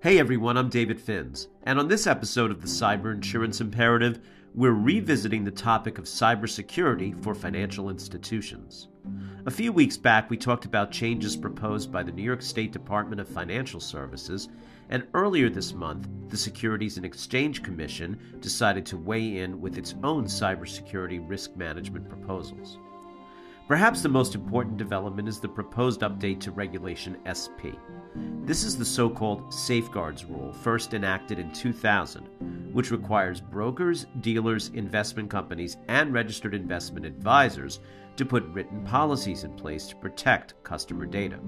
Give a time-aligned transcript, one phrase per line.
[0.00, 4.20] Hey everyone, I'm David Finz, and on this episode of the Cyber Insurance Imperative,
[4.54, 8.86] we're revisiting the topic of cybersecurity for financial institutions.
[9.46, 13.20] A few weeks back, we talked about changes proposed by the New York State Department
[13.20, 14.48] of Financial Services,
[14.88, 19.96] and earlier this month, the Securities and Exchange Commission decided to weigh in with its
[20.04, 22.78] own cybersecurity risk management proposals.
[23.68, 27.76] Perhaps the most important development is the proposed update to Regulation SP.
[28.46, 34.70] This is the so called Safeguards Rule, first enacted in 2000, which requires brokers, dealers,
[34.70, 37.80] investment companies, and registered investment advisors
[38.16, 41.38] to put written policies in place to protect customer data.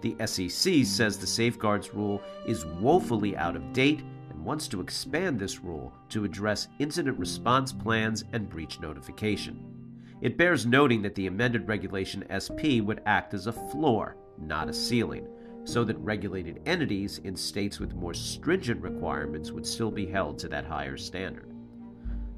[0.00, 5.38] The SEC says the Safeguards Rule is woefully out of date and wants to expand
[5.38, 9.75] this rule to address incident response plans and breach notification.
[10.22, 14.72] It bears noting that the amended Regulation SP would act as a floor, not a
[14.72, 15.28] ceiling,
[15.64, 20.48] so that regulated entities in states with more stringent requirements would still be held to
[20.48, 21.52] that higher standard.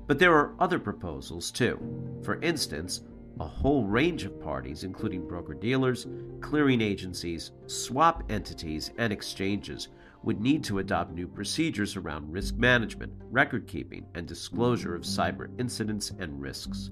[0.09, 1.79] But there are other proposals too.
[2.23, 3.03] For instance,
[3.39, 6.07] a whole range of parties, including broker dealers,
[6.41, 9.89] clearing agencies, swap entities, and exchanges,
[10.25, 15.49] would need to adopt new procedures around risk management, record keeping, and disclosure of cyber
[15.61, 16.91] incidents and risks.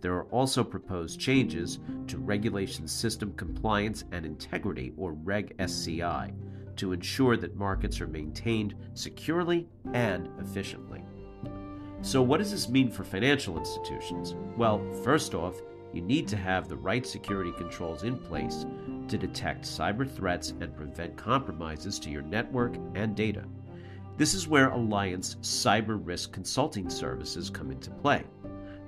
[0.00, 6.32] There are also proposed changes to Regulation System Compliance and Integrity, or Reg SCI,
[6.76, 11.02] to ensure that markets are maintained securely and efficiently.
[12.02, 14.34] So, what does this mean for financial institutions?
[14.56, 15.60] Well, first off,
[15.92, 18.66] you need to have the right security controls in place
[19.08, 23.44] to detect cyber threats and prevent compromises to your network and data.
[24.16, 28.24] This is where Alliant's Cyber Risk Consulting Services come into play.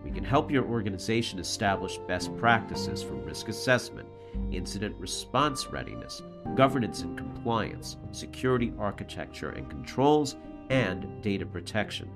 [0.05, 4.09] We can help your organization establish best practices for risk assessment,
[4.51, 6.23] incident response readiness,
[6.55, 10.37] governance and compliance, security architecture and controls,
[10.71, 12.11] and data protection.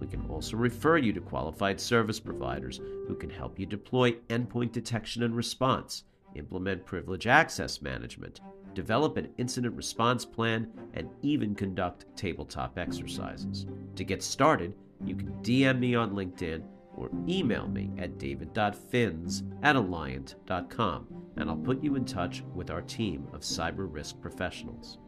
[0.00, 4.72] We can also refer you to qualified service providers who can help you deploy endpoint
[4.72, 6.04] detection and response,
[6.34, 8.40] implement privilege access management,
[8.74, 13.66] develop an incident response plan, and even conduct tabletop exercises.
[13.96, 16.62] To get started, you can DM me on LinkedIn
[16.98, 22.82] or email me at david.finz at alliant.com, and I'll put you in touch with our
[22.82, 24.98] team of cyber risk professionals.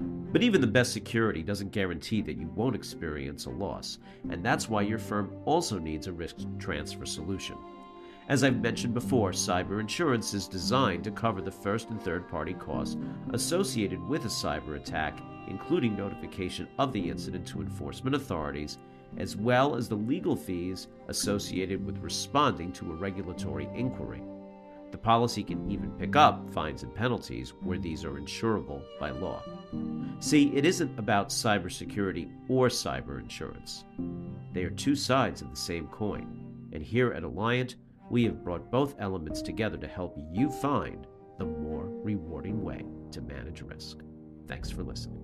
[0.00, 3.98] But even the best security doesn't guarantee that you won't experience a loss,
[4.30, 7.56] and that's why your firm also needs a risk transfer solution.
[8.28, 12.54] As I've mentioned before, cyber insurance is designed to cover the first and third party
[12.54, 12.96] costs
[13.32, 18.78] associated with a cyber attack, including notification of the incident to enforcement authorities
[19.18, 24.22] as well as the legal fees associated with responding to a regulatory inquiry.
[24.92, 29.42] The policy can even pick up fines and penalties where these are insurable by law.
[30.20, 33.84] See, it isn't about cybersecurity or cyber insurance.
[34.52, 37.74] They are two sides of the same coin, and here at Alliant,
[38.10, 41.06] we have brought both elements together to help you find
[41.38, 43.98] the more rewarding way to manage risk.
[44.46, 45.22] Thanks for listening.